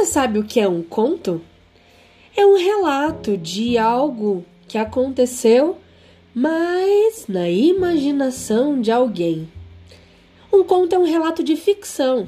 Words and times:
Você 0.00 0.06
sabe 0.06 0.38
o 0.38 0.44
que 0.44 0.58
é 0.58 0.66
um 0.66 0.82
conto? 0.82 1.42
É 2.34 2.46
um 2.46 2.56
relato 2.56 3.36
de 3.36 3.76
algo 3.76 4.42
que 4.66 4.78
aconteceu, 4.78 5.76
mas 6.34 7.26
na 7.28 7.50
imaginação 7.50 8.80
de 8.80 8.90
alguém. 8.90 9.46
Um 10.50 10.64
conto 10.64 10.94
é 10.94 10.98
um 10.98 11.04
relato 11.04 11.44
de 11.44 11.54
ficção. 11.54 12.26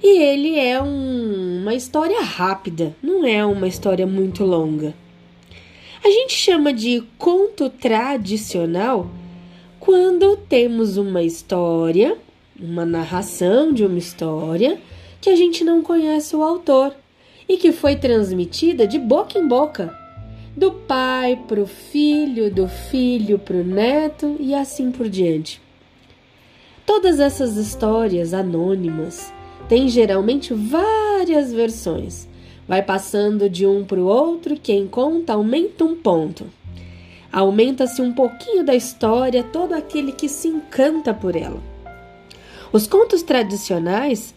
E 0.00 0.22
ele 0.22 0.56
é 0.56 0.80
um, 0.80 1.62
uma 1.62 1.74
história 1.74 2.22
rápida, 2.22 2.94
não 3.02 3.26
é 3.26 3.44
uma 3.44 3.66
história 3.66 4.06
muito 4.06 4.44
longa. 4.44 4.94
A 6.04 6.08
gente 6.08 6.34
chama 6.34 6.72
de 6.72 7.02
conto 7.18 7.68
tradicional 7.68 9.10
quando 9.80 10.36
temos 10.36 10.96
uma 10.98 11.24
história, 11.24 12.16
uma 12.56 12.86
narração 12.86 13.72
de 13.72 13.84
uma 13.84 13.98
história 13.98 14.80
que 15.24 15.30
a 15.30 15.36
gente 15.36 15.64
não 15.64 15.80
conhece 15.80 16.36
o 16.36 16.42
autor 16.42 16.94
e 17.48 17.56
que 17.56 17.72
foi 17.72 17.96
transmitida 17.96 18.86
de 18.86 18.98
boca 18.98 19.38
em 19.38 19.48
boca, 19.48 19.98
do 20.54 20.70
pai 20.70 21.42
para 21.48 21.62
o 21.62 21.66
filho, 21.66 22.52
do 22.52 22.68
filho 22.68 23.38
para 23.38 23.56
o 23.56 23.64
neto 23.64 24.36
e 24.38 24.54
assim 24.54 24.92
por 24.92 25.08
diante. 25.08 25.62
Todas 26.84 27.20
essas 27.20 27.56
histórias 27.56 28.34
anônimas 28.34 29.32
têm 29.66 29.88
geralmente 29.88 30.52
várias 30.52 31.50
versões. 31.50 32.28
Vai 32.68 32.82
passando 32.82 33.48
de 33.48 33.66
um 33.66 33.82
para 33.82 34.00
o 34.00 34.06
outro, 34.06 34.58
quem 34.62 34.86
conta 34.86 35.32
aumenta 35.32 35.86
um 35.86 35.96
ponto. 35.96 36.44
Aumenta-se 37.32 38.02
um 38.02 38.12
pouquinho 38.12 38.62
da 38.62 38.74
história 38.74 39.42
todo 39.42 39.72
aquele 39.72 40.12
que 40.12 40.28
se 40.28 40.48
encanta 40.48 41.14
por 41.14 41.34
ela. 41.34 41.62
Os 42.70 42.86
contos 42.86 43.22
tradicionais 43.22 44.34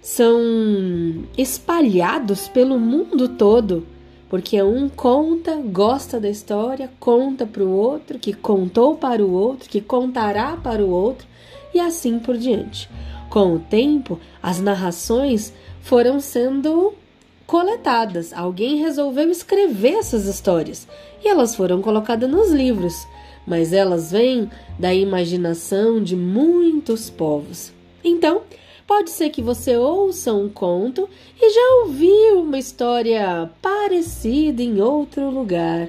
são 0.00 1.24
espalhados 1.36 2.48
pelo 2.48 2.78
mundo 2.78 3.28
todo, 3.28 3.86
porque 4.28 4.62
um 4.62 4.88
conta, 4.88 5.56
gosta 5.56 6.18
da 6.18 6.28
história, 6.28 6.90
conta 6.98 7.44
para 7.44 7.62
o 7.62 7.70
outro, 7.70 8.18
que 8.18 8.32
contou 8.32 8.96
para 8.96 9.22
o 9.22 9.32
outro, 9.32 9.68
que 9.68 9.80
contará 9.80 10.56
para 10.56 10.82
o 10.84 10.90
outro, 10.90 11.26
e 11.74 11.80
assim 11.80 12.18
por 12.18 12.36
diante. 12.36 12.88
Com 13.28 13.54
o 13.54 13.58
tempo, 13.58 14.18
as 14.42 14.60
narrações 14.60 15.52
foram 15.82 16.18
sendo 16.20 16.94
coletadas. 17.46 18.32
Alguém 18.32 18.76
resolveu 18.76 19.30
escrever 19.30 19.94
essas 19.94 20.26
histórias 20.26 20.86
e 21.24 21.28
elas 21.28 21.54
foram 21.54 21.82
colocadas 21.82 22.30
nos 22.30 22.50
livros, 22.50 22.94
mas 23.46 23.72
elas 23.72 24.12
vêm 24.12 24.50
da 24.78 24.94
imaginação 24.94 26.02
de 26.02 26.14
muitos 26.14 27.10
povos. 27.10 27.72
Então, 28.04 28.42
Pode 28.90 29.10
ser 29.10 29.30
que 29.30 29.40
você 29.40 29.76
ouça 29.76 30.34
um 30.34 30.48
conto 30.48 31.08
e 31.40 31.48
já 31.48 31.84
ouviu 31.84 32.40
uma 32.40 32.58
história 32.58 33.48
parecida 33.62 34.64
em 34.64 34.80
outro 34.80 35.30
lugar. 35.30 35.88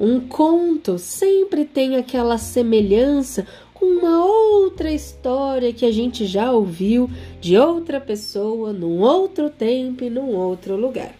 Um 0.00 0.18
conto 0.18 0.98
sempre 0.98 1.64
tem 1.64 1.94
aquela 1.94 2.38
semelhança 2.38 3.46
com 3.72 3.86
uma 3.86 4.26
outra 4.26 4.90
história 4.90 5.72
que 5.72 5.86
a 5.86 5.92
gente 5.92 6.26
já 6.26 6.50
ouviu 6.50 7.08
de 7.40 7.56
outra 7.56 8.00
pessoa, 8.00 8.72
num 8.72 8.98
outro 8.98 9.48
tempo 9.48 10.02
e 10.02 10.10
num 10.10 10.34
outro 10.34 10.74
lugar. 10.74 11.19